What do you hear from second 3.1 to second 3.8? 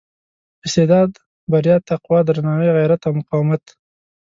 مقاومت.